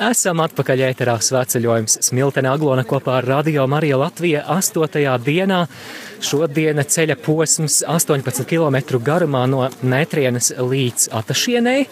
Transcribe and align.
Esam 0.00 0.38
atpakaļ 0.40 0.80
ēterā 0.86 1.12
svētceļojums 1.20 1.98
Smiltenē 2.06 2.48
Aglona 2.54 2.86
kopā 2.88 3.18
ar 3.18 3.26
Radio 3.28 3.66
Mariju 3.68 3.98
Latviju 4.00 4.40
8. 4.48 5.02
dienā. 5.20 5.58
Šodiena 6.24 6.86
ceļa 6.88 7.18
posms 7.20 7.82
18 7.84 8.46
km 8.48 8.96
garumā 9.04 9.42
no 9.52 9.66
Netrienas 9.84 10.54
līdz 10.56 11.10
Atašienei, 11.20 11.84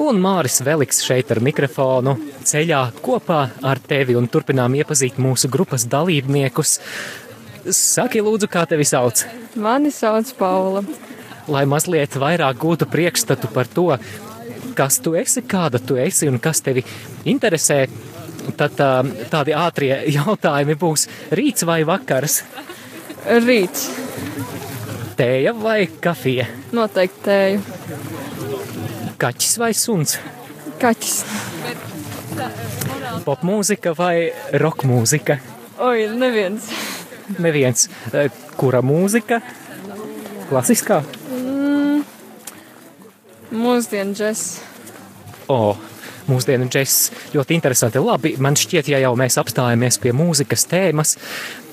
un 0.00 0.22
Māris 0.24 0.62
Veliks 0.64 1.02
šeit 1.04 1.34
ar 1.34 1.42
mikrofonu 1.44 2.16
ceļā 2.48 2.80
kopā 3.04 3.42
ar 3.60 3.84
tevi 3.92 4.16
un 4.16 4.30
turpinām 4.32 4.78
iepazīt 4.80 5.20
mūsu 5.20 5.52
grupas 5.52 5.84
dalībniekus. 5.84 6.78
Saki, 7.68 8.24
lūdzu, 8.24 8.48
kā 8.48 8.64
tevi 8.72 8.88
sauc? 8.88 9.26
Mani 9.52 9.92
sauc 9.92 10.32
Paula. 10.40 10.80
Lai 11.50 11.66
mazliet 11.68 12.16
vairāk 12.16 12.56
gūtu 12.64 12.88
priekšstatu 12.88 13.52
par 13.52 13.68
to, 13.68 13.90
kas 14.76 15.00
tu 15.04 15.14
esi, 15.18 15.42
kāda 15.48 15.80
tu 15.82 15.98
esi 16.00 16.28
un 16.30 16.38
kas 16.42 16.62
tevi 16.64 16.84
interesē, 17.30 17.82
tad 18.56 18.76
tā, 18.78 18.90
tādi 19.32 19.54
ātrie 19.56 19.92
jautājumi 20.18 20.76
būs 20.80 21.06
rīts 21.36 21.66
vai 21.68 21.82
vakars? 21.88 22.42
Rīts. 23.44 23.88
Tēja 25.20 25.52
vai 25.52 25.84
kafija? 26.00 26.46
Noteikti 26.72 27.24
tēju. 27.26 27.60
Kaķis 29.20 29.58
vai 29.60 29.74
suns? 29.76 30.16
Kaķis. 30.80 31.18
Popmūzika 33.26 33.92
vai 33.98 34.30
rokmūzika? 34.62 35.36
Oi, 35.84 36.08
neviens. 36.16 36.70
Neviens. 37.36 37.88
Kura 38.56 38.80
mūzika? 38.84 39.42
Klasiskā? 40.48 41.02
Mūsdienu 43.50 44.14
džeks. 44.14 44.44
O, 45.50 45.54
oh, 45.72 45.78
mūsdienu 46.30 46.68
džeks 46.70 46.98
ļoti 47.34 47.56
interesanti. 47.56 47.98
Labi, 47.98 48.36
man 48.38 48.54
šķiet, 48.58 48.92
ja 48.92 49.00
jau 49.02 49.16
mēs 49.18 49.38
apstājamies 49.42 49.98
pie 49.98 50.12
mūzikas 50.14 50.68
tēmas, 50.70 51.16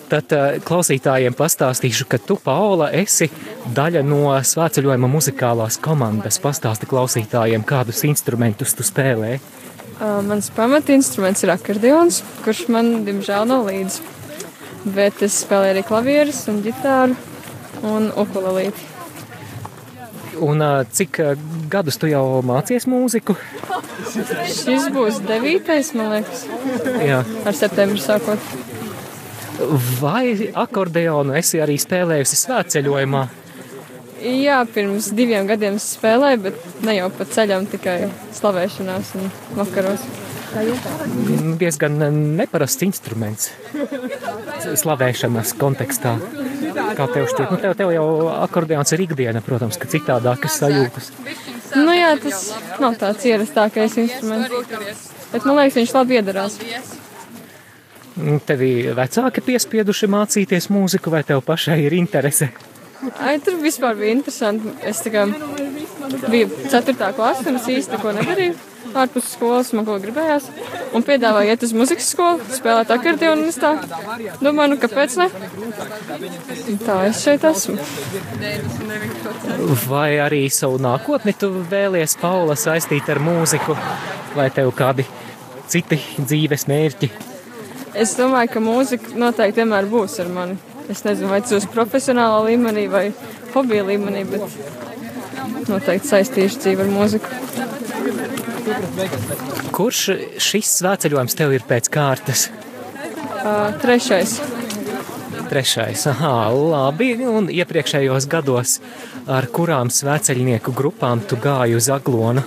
tad 0.09 0.33
uh, 0.33 0.57
klausītājiem 0.65 1.37
pastāstīšu, 1.37 2.07
ka 2.09 2.17
tu, 2.23 2.39
Paula, 2.41 2.89
esi 2.97 3.29
daļa 3.77 4.01
no 4.07 4.33
svētceļojuma 4.41 5.11
muzikālās 5.11 5.77
komandas. 5.83 6.41
Pastāsti 6.41 6.89
klausītājiem, 6.89 7.65
kādus 7.67 8.01
instrumentus 8.09 8.73
tu 8.73 8.87
spēlē. 8.87 9.37
Uh, 9.97 10.17
mans 10.25 10.49
pamatinstruments 10.57 11.45
ir 11.45 11.53
akordeons, 11.53 12.23
kurš 12.45 12.67
man, 12.73 12.93
diemžēl, 13.05 13.45
nav 13.53 13.69
līdzi. 13.69 14.13
Bet 14.97 15.21
es 15.25 15.43
spēlēju 15.43 15.77
arī 15.77 15.85
klavierus 15.85 16.45
un 16.49 16.63
ģitāru 16.65 17.17
un 17.85 18.13
ukulelīti. 18.17 18.96
Un 20.43 20.61
cik 20.93 21.19
gadus 21.71 21.97
tu 21.97 22.09
jau 22.11 22.41
mācies 22.45 22.85
mūziku? 22.89 23.35
Šis 24.11 24.87
būs 24.93 25.21
devītais, 25.25 25.93
man 25.97 26.17
liekas. 26.17 26.45
Jā. 27.05 27.23
Ar 27.47 27.57
septembri 27.57 28.01
sākot. 28.01 28.53
Vai 30.01 30.51
akordeonu 30.53 31.33
esi 31.37 31.61
arī 31.63 31.79
spēlējusi 31.81 32.37
svētceļojumā? 32.43 33.23
Jā, 34.27 34.61
pirms 34.73 35.11
diviem 35.17 35.45
gadiem 35.49 35.77
spēlēju, 35.81 36.39
bet 36.47 36.63
ne 36.85 36.97
jau 36.97 37.09
pa 37.13 37.25
ceļam, 37.29 37.67
tikai 37.69 37.99
slavēšanās 38.37 39.13
un 39.19 39.29
vakaros. 39.57 40.05
Diezgan 41.59 41.99
neparasts 42.37 42.85
instruments 42.85 43.51
slavēšanas 44.81 45.53
kontekstā. 45.59 46.15
Kā 46.77 47.07
tev 47.11 47.27
šķiet? 47.31 47.49
Nu, 47.51 47.57
tev, 47.61 47.73
tev 47.79 47.91
jau 47.95 48.05
akordeons 48.35 48.93
ir 48.95 49.03
ikdiena, 49.07 49.41
protams, 49.45 49.79
ka 49.81 49.89
citādākas 49.89 50.59
sajūtas. 50.61 51.11
Nu 51.75 51.95
jā, 51.95 52.13
tas 52.21 52.45
nav 52.81 52.95
tāds 53.01 53.25
ierastākais 53.27 53.97
instruments, 54.03 55.03
bet 55.33 55.45
man 55.47 55.59
liekas, 55.59 55.77
viņš 55.81 55.93
labi 55.97 56.17
iedarās. 56.19 56.57
Tevi 58.47 58.71
vecāki 58.97 59.43
piespieduši 59.45 60.09
mācīties 60.09 60.71
mūziku, 60.73 61.13
vai 61.13 61.21
tev 61.27 61.43
pašai 61.45 61.77
ir 61.85 61.97
interese? 61.97 62.49
Ai, 63.21 63.37
tur 63.43 63.59
vispār 63.61 63.97
bija 63.99 64.15
interesanti. 64.15 64.71
Es 64.81 65.03
tikai 65.05 65.27
biju 66.31 66.49
4. 66.71 67.11
klasē, 67.17 67.45
un 67.51 67.59
es 67.59 67.69
īsti 67.69 67.97
neko 67.97 68.15
nedarīju. 68.17 68.55
Ārpus 68.95 69.31
skolas 69.33 69.73
man 69.75 69.85
ko 69.87 69.97
gribējās. 70.01 70.47
Un 70.95 71.03
piedāvāja 71.05 71.55
iet 71.55 71.63
uz 71.67 71.73
muzikas 71.75 72.07
skolu, 72.13 72.45
spēlēt 72.55 72.91
akordionu, 72.93 73.47
un 73.47 73.53
tā 73.53 73.73
domāju, 74.41 74.73
nu 74.73 74.77
kāpēc 74.81 75.17
ne? 75.19 75.27
Tā 76.85 76.97
es 77.09 77.21
šeit 77.25 77.45
esmu. 77.47 77.77
Vai 79.87 80.09
arī 80.23 80.45
savu 80.53 80.79
nākotni 80.81 81.35
tu 81.37 81.51
vēlies, 81.71 82.17
Paula, 82.21 82.55
saistīt 82.59 83.09
ar 83.11 83.21
mūziku, 83.23 83.77
vai 84.37 84.49
tev 84.55 84.71
kādi 84.77 85.07
citi 85.67 85.99
dzīves 86.17 86.67
mērķi? 86.71 87.11
Es 87.97 88.15
domāju, 88.17 88.53
ka 88.53 88.63
mūzika 88.63 89.15
noteikti 89.17 89.63
vienmēr 89.63 89.87
būs 89.91 90.19
ar 90.23 90.31
mani. 90.33 90.57
Es 90.87 91.03
nezinu, 91.03 91.31
vai 91.31 91.41
tas 91.43 91.55
būs 91.57 91.71
profesionālā 91.73 92.43
līmenī 92.47 92.85
vai 92.91 93.07
hobija 93.55 93.83
līmenī, 93.87 94.23
bet 94.29 95.67
noteikti 95.67 96.13
saistīšu 96.13 96.61
dzīvi 96.63 96.85
ar 96.85 96.93
mūziku. 96.93 97.66
Kurš 99.75 99.99
šis 100.43 100.69
svētceļojums 100.81 101.35
tev 101.37 101.53
ir 101.55 101.65
pēc 101.67 101.87
kārtas? 101.93 102.47
Uh, 103.37 103.71
trešais. 103.81 104.37
Trešais, 105.47 106.03
aha, 106.11 106.49
labi. 106.51 107.13
Un 107.23 107.47
iepriekšējos 107.53 108.27
gados 108.27 108.79
ar 109.31 109.47
kurām 109.53 109.91
svētceļnieku 109.93 110.73
grupām 110.75 111.21
tu 111.23 111.39
gāji 111.39 111.77
uz 111.79 111.87
Aglonu? 111.93 112.43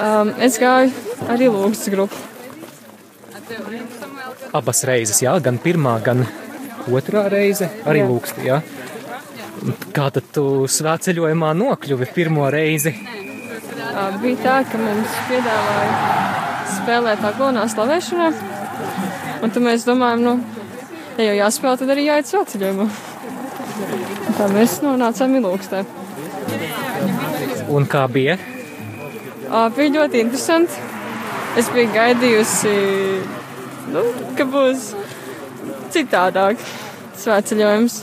Um, 0.00 0.32
es 0.42 0.56
gāju 0.58 0.90
arī 1.30 1.50
lūgas 1.52 1.84
grupu. 1.92 2.16
Abas 4.54 4.84
reizes, 4.88 5.20
jā, 5.22 5.34
gan 5.42 5.58
pirmā, 5.60 5.98
gan 6.02 6.24
otrā 6.88 7.26
reize 7.32 7.68
arī 7.84 8.06
jā. 8.46 8.62
Kā 9.94 10.08
tad 10.14 10.32
tu 10.34 10.64
svētceļojumā 10.70 11.52
nokļuvi 11.58 12.08
pirmo 12.16 12.48
reizi? 12.52 12.94
Bija 13.94 14.38
tā, 14.42 14.54
ka 14.66 14.78
mums 14.80 15.12
piedāvāja 15.28 15.90
spēlēt 16.74 17.20
aglonā 17.28 17.66
slavēšanā. 17.70 18.30
Un 19.44 19.52
tad 19.54 19.62
mēs 19.62 19.84
domājam, 19.86 20.24
nu, 20.24 20.32
ja 21.18 21.28
jau 21.28 21.36
jāspēlē, 21.38 21.76
tad 21.78 21.92
arī 21.94 22.08
jāiet 22.08 22.30
svētceļojumā. 22.30 22.86
Tā 24.34 24.48
mēs 24.50 24.80
nonācām 24.82 25.36
ilūkstē. 25.38 25.84
Un 27.70 27.86
kā 27.90 28.02
bija? 28.10 28.34
Uh, 29.44 29.68
bija 29.76 29.94
ļoti 30.00 30.24
interesanti. 30.24 30.90
Es 31.54 31.68
biju 31.70 31.92
gaidījusi 31.94 32.72
nu, 33.94 34.02
ka 34.34 34.48
būs 34.50 34.88
citādāk 35.94 36.58
svētceļojums. 37.22 38.00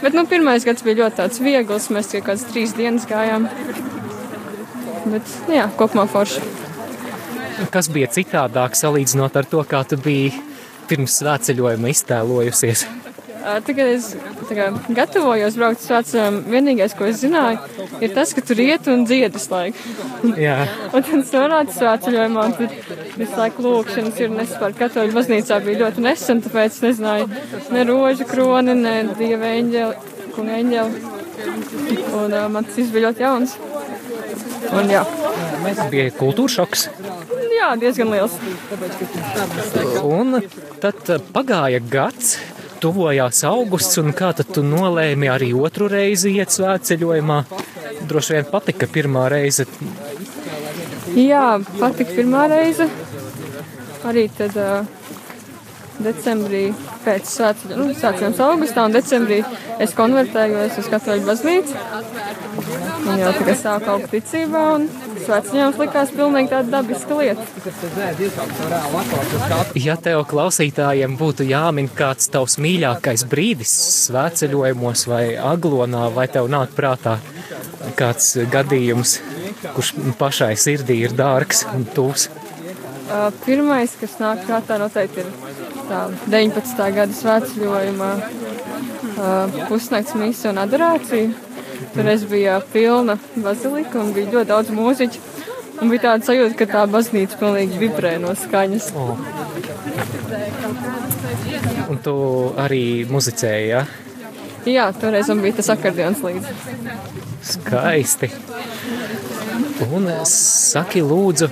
Bet 0.00 0.16
nu, 0.16 0.24
pirmais 0.28 0.64
gads 0.64 0.84
bija 0.86 1.04
ļoti 1.04 1.44
viegls. 1.44 1.90
Mēs 1.92 2.08
tikai 2.14 2.30
kādas 2.30 2.48
trīs 2.48 2.72
dienas 2.78 3.04
gājām. 3.10 3.50
Bet, 5.06 5.34
nu, 5.46 5.54
jā, 5.54 5.66
kopumā 5.78 6.06
forši. 6.10 6.42
Kas 7.72 7.88
bija 7.92 8.10
citādāk 8.12 8.76
salīdzinot 8.76 9.36
ar 9.38 9.48
to, 9.48 9.62
kā 9.68 9.82
tu 9.88 9.98
biji 10.00 10.34
pirms 10.90 11.20
svētceļojuma 11.22 11.92
iztēlojusies? 11.92 12.86
Tagad 13.46 13.92
es 13.92 14.08
kā, 14.48 14.64
gatavojos 14.90 15.54
braukt 15.54 15.78
uz 15.78 15.86
svētceļojumu. 15.86 16.40
Vienīgais, 16.50 16.96
ko 16.98 17.06
es 17.06 17.20
zināju, 17.20 17.60
ir 18.02 18.10
tas, 18.16 18.32
ka 18.34 18.42
tur 18.42 18.58
iet 18.64 18.88
un 18.90 19.04
dziedas 19.06 19.46
laiku. 19.52 19.94
Jā. 20.34 20.56
un 20.94 21.06
tad 21.06 21.12
es 21.20 21.30
nonācu 21.30 21.76
svētceļojumā, 21.76 22.46
un 22.50 22.56
tad 22.58 22.74
visu 23.20 23.38
laiku 23.38 23.62
lūkšanas 23.68 24.18
ir 24.24 24.34
nespēr. 24.34 24.74
Katoļu 24.80 25.14
baznīcā 25.14 25.60
bija 25.62 25.84
ļoti 25.84 26.02
nesen, 26.08 26.42
tāpēc 26.42 26.80
nezināju 26.88 27.30
ne 27.76 27.86
rožu 27.86 28.26
kroni, 28.26 28.74
ne 28.82 28.96
dieva 29.14 29.54
eņģeli, 29.60 30.12
kunga 30.34 30.58
eņģeli. 30.64 31.14
Un 32.16 32.34
uh, 32.34 32.48
man 32.50 32.66
tas 32.66 32.80
viss 32.80 32.90
bija 32.90 33.06
ļoti 33.06 33.26
jauns. 33.28 33.54
Un 34.76 34.90
jā. 34.90 35.04
Bija 35.92 36.10
kultūra 36.16 36.52
šoks. 36.58 36.88
Jā, 37.56 37.70
diezgan 37.80 38.12
liels. 38.12 38.36
Un 40.04 40.40
tad 40.82 41.08
pagāja 41.34 41.80
gads 41.80 42.36
tuvojās 42.82 43.42
augusts, 43.48 43.98
un 44.02 44.12
kā 44.16 44.32
tad 44.36 44.52
tu 44.54 44.62
nolēmi 44.66 45.30
arī 45.32 45.52
otru 45.56 45.88
reizi 45.90 46.36
iet 46.36 46.52
svētceļojumā? 46.54 47.40
Droši 48.06 48.36
vien 48.36 48.50
patika 48.50 48.88
pirmā 48.90 49.26
reize. 49.32 49.66
Jā, 51.16 51.56
patika 51.80 52.12
pirmā 52.12 52.46
reize. 52.52 52.88
Arī 54.06 54.26
tad 54.36 54.54
uh, 54.60 54.84
decembrī 56.02 56.68
pēc 57.04 57.30
svētceļa, 57.30 57.78
nu, 57.80 57.88
sākums 57.96 58.40
augustā 58.42 58.84
un 58.86 58.94
decembrī 58.94 59.40
es 59.82 59.94
konvertējos 59.96 60.78
uz 60.82 60.90
katoļu 60.92 61.26
baznīcu. 61.26 61.80
Un 62.56 63.20
jau 63.20 63.32
tikai 63.36 63.54
sāku 63.58 63.90
augt 63.92 64.08
ticībā 64.12 64.62
un 64.76 64.86
svētceļojums 65.24 65.80
likās 65.82 66.12
pilnīgi 66.16 66.50
tāda 66.52 66.72
dabiska 66.78 67.18
lieta. 67.20 67.44
Ja 69.78 69.96
tev 70.00 70.24
klausītājiem 70.30 71.16
būtu 71.20 71.46
jāmin 71.48 71.90
kāds 71.98 72.30
tavs 72.32 72.56
mīļākais 72.62 73.26
brīdis 73.30 73.74
svētceļojumos 74.06 75.06
vai 75.10 75.24
aglonā, 75.36 76.06
vai 76.16 76.26
tev 76.32 76.50
nāk 76.52 76.74
prātā 76.76 77.18
kāds 77.98 78.34
gadījums, 78.52 79.18
kurš 79.76 79.94
pašai 80.18 80.54
sirdī 80.58 81.02
ir 81.06 81.16
dārgs 81.16 81.66
un 81.74 81.86
tūs? 81.96 82.28
Pirmais, 83.44 83.92
kas 84.00 84.16
nāk 84.18 84.42
prātā, 84.48 84.80
noteikti 84.82 85.22
ir 85.22 85.28
tā 85.86 86.00
19. 86.26 86.86
gada 86.96 87.14
svētceļojuma 87.14 88.08
uh, 88.18 89.60
pusnakts 89.68 90.16
misija 90.18 90.50
un 90.50 90.62
adorācija. 90.64 91.45
Tur 91.96 92.08
es 92.12 92.24
biju 92.28 92.60
pilna 92.72 93.16
bazilika 93.40 94.00
un 94.02 94.12
bija 94.12 94.32
ļoti 94.34 94.48
daudz 94.50 94.72
mūziķu. 94.76 95.22
Un 95.76 95.90
bija 95.92 96.02
tāda 96.06 96.24
sajūta, 96.24 96.56
ka 96.56 96.66
tā 96.70 96.82
baznīca 96.88 97.36
pilnīgi 97.40 97.80
vibrē 97.80 98.14
no 98.20 98.32
skaņas. 98.36 98.88
Oh. 98.96 99.18
Un 101.92 102.00
tu 102.04 102.14
arī 102.60 102.82
muzicēji, 103.10 103.68
ja? 103.74 103.82
Jā, 104.66 104.88
toreiz 105.00 105.28
man 105.30 105.44
bija 105.44 105.58
tas 105.60 105.68
akordeons 105.76 106.24
līdzi. 106.24 106.54
Skaisti. 107.46 108.30
Un 109.92 110.08
saki 110.26 111.04
lūdzu, 111.04 111.50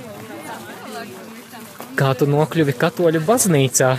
kā 1.95 2.11
tu 2.17 2.27
nokļuvi 2.29 2.75
katoļu 2.81 3.21
baznīcā? 3.29 3.95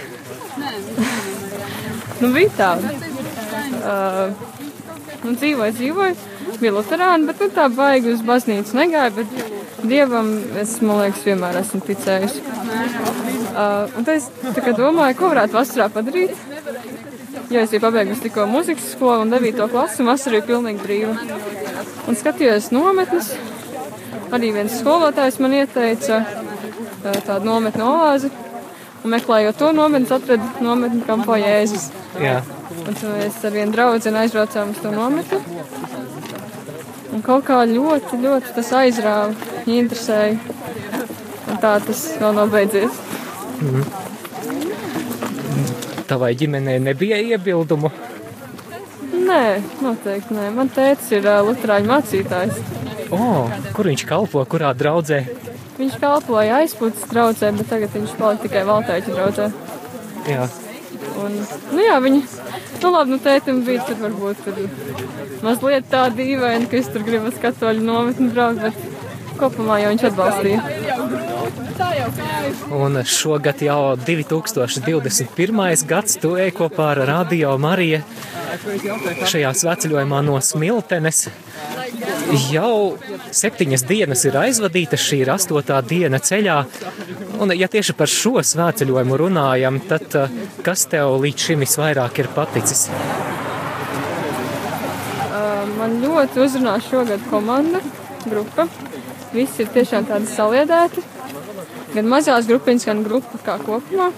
nu, 2.20 2.32
bija 2.34 2.50
tā. 2.58 2.70
Uh, 3.86 4.32
nu, 5.22 5.34
dzīvoju, 5.36 5.74
dzīvoju, 5.76 6.16
bija 6.58 6.72
luterāni, 6.74 7.28
bet 7.28 7.42
nu, 7.42 7.50
tā 7.54 7.68
baigi 7.70 8.14
uz 8.14 8.24
baznīcu 8.26 8.78
negāju, 8.78 9.14
bet 9.20 9.86
Dievam 9.86 10.30
es, 10.58 10.78
man 10.82 11.04
liekas, 11.04 11.22
vienmēr 11.28 11.60
esmu 11.60 11.82
ticējusi. 11.86 12.42
Uh, 13.56 13.86
un 13.98 14.06
tad 14.06 14.16
es 14.16 14.30
domāju, 14.78 15.18
ko 15.20 15.30
varētu 15.34 15.54
vasarā 15.54 15.86
padarīt. 15.94 16.34
Jo 17.52 17.62
es 17.62 17.70
biju 17.70 17.84
pabeigusi 17.84 18.24
tikko 18.24 18.48
muzikas 18.50 18.88
skolu 18.96 19.22
un 19.22 19.30
9. 19.30 19.68
klasi, 19.70 20.00
un 20.02 20.10
vasarā 20.10 20.40
bija 20.40 20.48
pilnīgi 20.48 20.82
brīva. 20.82 21.14
Un 22.10 22.18
skatījos 22.18 22.72
nometnes. 22.74 23.30
Arī 24.34 24.50
viens 24.56 24.80
skolotājs 24.80 25.38
man 25.38 25.54
ieteica 25.54 26.24
tādu 27.04 27.46
nometni 27.46 27.86
oāzi. 27.86 28.32
Un 29.04 29.14
meklējot 29.14 29.60
to 29.60 29.70
nometni, 29.76 30.10
atradu 30.10 30.66
nometni 30.66 31.04
kampo 31.06 31.38
Jēzus. 31.38 31.92
Jā. 32.18 32.40
Un 32.76 32.86
tad 32.86 33.02
mēs 33.08 33.38
ar 33.46 33.54
vienu 33.54 33.74
draugu 33.74 34.12
aizbraucām 34.22 34.72
uz 34.74 34.80
to 34.82 34.92
nometni. 34.94 35.40
Un 37.16 37.22
kaut 37.24 37.46
kā 37.48 37.62
ļoti, 37.68 38.18
ļoti 38.20 38.52
tas 38.58 38.72
aizrāva, 38.76 39.32
interesēja. 39.64 40.36
Un 41.46 41.62
tā 41.62 41.76
tas 41.86 42.02
vēl 42.20 42.36
nav 42.36 42.52
beidzies. 42.52 42.98
Mm. 43.62 43.86
Tavai 46.06 46.34
ģimenei 46.38 46.76
nebija 46.82 47.16
iebildumu? 47.18 47.90
Nē, 49.26 49.42
noteikti 49.82 50.36
nē. 50.36 50.50
Man 50.54 50.68
tēvs 50.70 51.08
ir 51.16 51.26
uh, 51.26 51.40
Lutāņu 51.46 51.90
mācītājs. 51.90 52.60
Oh, 53.14 53.50
kur 53.74 53.88
viņš 53.90 54.04
kalpo, 54.06 54.42
kurā 54.50 54.70
draudzē? 54.76 55.24
Viņš 55.76 55.96
kalpoja 56.02 56.60
aizpūtas 56.62 57.08
draudzē, 57.10 57.50
bet 57.58 57.68
tagad 57.70 57.96
viņš 57.96 58.14
palika 58.20 58.46
tikai 58.46 58.62
Valtaiķa 58.68 59.16
draudzē. 59.16 59.48
Jā. 60.30 60.46
Un, 61.22 61.36
nu 61.72 61.84
jā, 61.84 61.98
viņi, 62.02 62.22
nu 62.86 62.92
labi, 62.94 63.16
nu 63.16 63.18
tētim 63.22 63.62
bija 63.66 63.84
tur 63.88 63.98
varbūt 64.04 64.44
tur 64.46 64.54
mazliet 65.42 65.88
tā 65.90 66.06
dīvaini, 66.14 66.68
ka 66.70 66.78
es 66.78 66.90
tur 66.94 67.02
gribu 67.06 67.32
uz 67.32 67.40
katoļu 67.42 67.82
nometni 67.82 68.28
braukt, 68.30 68.62
bet 68.62 68.74
kopumā 69.40 69.80
jau 69.82 69.90
viņš 69.92 70.04
atbalstīja. 70.10 70.60
Un 72.76 73.00
šogad 73.04 73.62
jau 73.66 73.80
2021. 74.06 75.86
gads 75.90 76.18
tu 76.22 76.36
ej 76.40 76.52
kopā 76.56 76.92
ar 76.94 77.02
Radio 77.10 77.56
Mariju 77.60 78.00
šajā 79.26 79.52
sveceļojumā 79.62 80.22
no 80.26 80.38
Smiltenes. 80.40 81.26
Jau 82.50 82.96
septiņas 83.34 83.84
dienas 83.86 84.24
ir 84.26 84.38
aizvadītas, 84.40 85.02
šī 85.02 85.22
ir 85.24 85.32
astotā 85.34 85.80
diena 85.86 86.18
ceļā. 86.22 86.58
Un, 87.40 87.52
ja 87.52 87.68
tieši 87.68 87.94
par 87.96 88.08
šo 88.10 88.40
svētceļojumu 88.40 89.18
runājam, 89.20 89.80
tad 89.88 90.14
eh, 90.16 90.36
kas 90.64 90.86
tev 90.92 91.18
līdz 91.22 91.48
šim 91.48 91.64
visvairāk 91.66 92.22
ir 92.22 92.30
paticis? 92.36 92.86
Man 95.76 95.98
ļoti 96.00 96.40
uzrunā 96.40 96.78
šogad 96.80 97.20
komanda, 97.30 97.82
grupa. 98.24 98.64
Visi 99.34 99.62
ir 99.62 99.68
tiešām 99.74 100.06
tādi 100.08 100.30
saliedēti. 100.30 101.04
Gan 101.92 102.08
mazās 102.10 102.48
grupiņas, 102.48 102.86
gan 102.88 103.02
grupa 103.04 103.38
kā 103.44 103.58
kopumā 103.60 104.08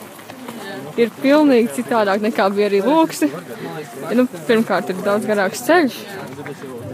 ir 0.98 1.10
pilnīgi 1.22 1.74
citādāk 1.78 2.22
nekā 2.24 2.48
bija 2.54 2.70
arī 2.70 2.80
lūksi. 2.86 3.28
Nu, 4.18 4.26
pirmkārt, 4.48 4.90
ir 4.90 5.02
daudz 5.04 5.28
garāks 5.28 5.62
ceļš, 5.66 5.98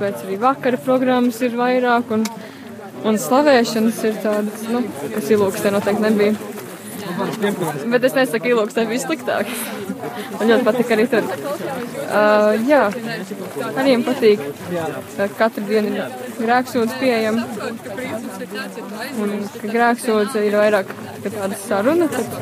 pēc 0.00 0.24
arī 0.26 0.40
vakara 0.42 0.80
programmas 0.88 1.40
ir 1.44 1.56
vairāk, 1.58 2.10
un, 2.16 2.26
un 3.04 3.20
slavēšanas 3.20 4.02
ir 4.08 4.18
tādas, 4.24 4.66
nu, 4.72 4.82
kas 5.14 5.30
ilūkstē 5.36 5.72
noteikti 5.74 6.06
nebija. 6.08 6.52
Bet 7.92 8.04
es 8.08 8.14
nesaku, 8.16 8.50
ilūkstē 8.54 8.86
bija 8.88 9.02
sliktāk. 9.02 9.50
Man 10.38 10.50
ļoti 10.50 10.66
patīk 10.66 10.92
arī 10.94 11.04
tur. 11.12 11.26
Uh, 12.14 12.64
jā, 12.68 12.80
arī 13.74 13.96
man 13.96 14.04
patīk. 14.08 14.42
Katru 15.38 15.64
dienu 15.68 15.92
ir 15.94 16.16
grēksūdz 16.40 16.96
pieejama. 17.00 17.46
Un 19.22 19.34
ka 19.60 19.70
grēksūdze 19.70 20.44
ir 20.48 20.58
vairāk 20.58 20.90
tāda 21.24 21.58
saruna. 21.60 22.08
Tad, 22.12 22.38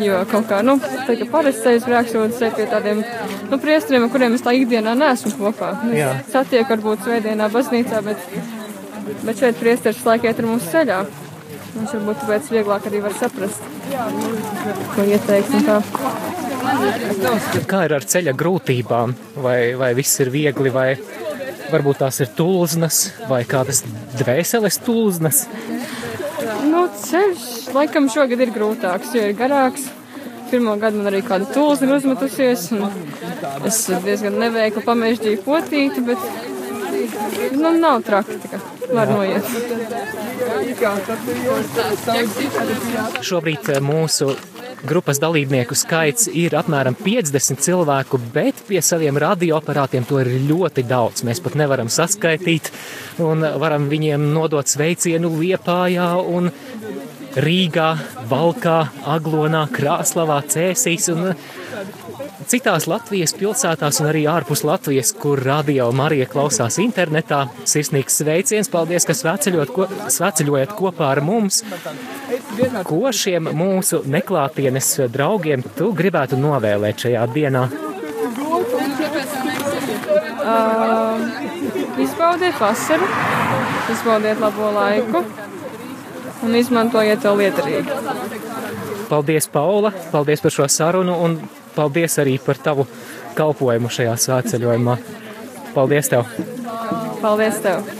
jo 0.00 0.22
kaut 0.30 0.48
kā, 0.50 0.62
nu, 0.66 0.76
tā 1.06 1.16
kā 1.20 1.28
parasti 1.30 1.66
sejas 1.66 1.86
grēksūdze 1.88 2.40
sēž 2.40 2.56
pie 2.58 2.66
tādiem, 2.70 3.04
nu, 3.50 3.60
priestriem, 3.60 4.06
ar 4.06 4.14
kuriem 4.14 4.38
es 4.38 4.46
tā 4.46 4.54
ikdienā 4.56 4.96
neesmu 4.98 5.36
kopā. 5.38 5.74
Es 5.94 6.32
satieku 6.34 6.74
varbūt 6.74 7.06
svētdienā 7.06 7.50
baznīcā, 7.54 8.02
bet, 8.06 8.26
bet 9.24 9.42
šeit 9.42 9.58
priesteris 9.60 10.04
laikiet 10.06 10.40
ar 10.40 10.48
mums 10.48 10.70
ceļā. 10.72 11.00
Viņš 11.70 11.92
varbūt 11.94 12.22
tāpēc 12.24 12.48
vieglāk 12.50 12.86
arī 12.88 13.00
var 13.04 13.14
saprast, 13.14 13.66
ko 14.94 15.04
ieteikt. 15.06 15.52
Kā 17.70 17.84
ir 17.86 17.94
ar 17.94 18.06
ceļa 18.12 18.34
grūtībām? 18.38 19.14
Vai, 19.44 19.58
vai 19.78 19.92
viss 19.98 20.18
ir 20.22 20.32
viegli, 20.34 20.72
vai 20.74 20.88
varbūt 21.70 22.02
tās 22.02 22.18
ir 22.24 22.32
tulznas, 22.34 22.98
vai 23.30 23.44
kādas 23.48 23.84
dvēseles 24.18 24.80
tulznas? 24.82 25.44
Nu, 26.66 26.84
ceļš 27.04 27.46
laikam 27.76 28.10
šogad 28.10 28.42
ir 28.42 28.52
grūtāks, 28.54 29.14
jo 29.14 29.30
ir 29.30 29.38
garāks. 29.38 29.86
Pirmā 30.50 30.74
gada 30.82 30.98
man 30.98 31.06
arī 31.12 31.20
kāda 31.22 31.46
tulzna 31.54 31.86
ir 31.86 31.96
uzmetusies, 32.00 32.66
un 32.74 32.90
es 33.68 33.84
diezgan 34.02 34.40
neveikli 34.42 34.82
pamežģīju 34.82 35.44
potīti, 35.46 36.02
bet 36.10 37.54
nu, 37.54 37.70
nav 37.78 38.02
traki, 38.06 38.40
tā 38.42 38.56
kā 38.56 38.62
var 38.94 39.10
noiet. 39.10 39.44
Šobrīd 43.26 43.70
eh, 43.70 43.80
mūsu 43.84 44.34
grupas 44.86 45.20
dalībnieku 45.20 45.76
skaits 45.76 46.28
ir 46.32 46.54
apmēram 46.56 46.96
50 46.96 47.60
cilvēku, 47.64 48.20
bet 48.34 48.62
pie 48.68 48.80
saviem 48.84 49.18
radioaparātiem 49.20 50.06
to 50.08 50.20
ir 50.22 50.32
ļoti 50.48 50.86
daudz. 50.88 51.24
Mēs 51.28 51.42
pat 51.44 51.58
nevaram 51.60 51.90
saskaitīt 51.92 52.72
un 53.22 53.44
varam 53.60 53.90
viņiem 53.90 54.30
nodot 54.34 54.68
sveicienu 54.68 55.32
Liepājā 55.36 56.12
un 56.24 56.50
Rīgā, 57.30 57.90
Valkā, 58.30 58.78
Aglonā, 59.06 59.66
Krāslavā, 59.70 60.40
Cēsīs 60.50 61.06
un 61.12 61.28
citās 62.50 62.86
Latvijas 62.90 63.32
pilsētās 63.38 64.00
un 64.02 64.08
arī 64.10 64.24
ārpus 64.30 64.64
Latvijas, 64.66 65.12
kur 65.14 65.40
radio 65.44 65.90
Marija 65.94 66.26
klausās 66.30 66.80
internetā. 66.82 67.44
Sirsnīgs 67.68 68.18
sveiciens, 68.20 68.70
paldies, 68.72 69.06
ka 69.06 69.14
ko, 69.70 69.86
sveceļojat 70.10 70.74
kopā 70.78 71.12
ar 71.14 71.20
mums. 71.22 71.62
Ko 72.88 73.12
šiem 73.14 73.52
mūsu 73.54 74.02
neklātienes 74.10 74.88
draugiem 75.14 75.62
tu 75.76 75.92
gribētu 75.94 76.38
novēlēt 76.40 77.06
šajā 77.06 77.26
dienā? 77.34 77.68
Uh, 80.40 81.20
izbaudiet 82.02 82.58
vasaru, 82.58 83.06
izbaudiet 83.92 84.40
labo 84.42 84.72
laiku 84.74 85.22
un 86.42 86.56
izmantojiet 86.58 87.22
to 87.22 87.36
lietarīgi. 87.38 87.98
Paldies, 89.10 89.46
Paula! 89.52 89.92
Paldies 90.10 90.42
par 90.42 90.54
šo 90.54 90.66
sarunu 90.70 91.16
un 91.24 91.36
paldies 91.76 92.18
arī 92.22 92.36
par 92.44 92.60
tavu 92.60 92.86
kalpojumu 93.38 93.90
šajā 93.92 94.16
svētceļojumā. 94.26 94.98
Paldies 95.74 96.10
tev! 96.10 96.30
Paldies 97.22 97.60
tev! 97.64 97.99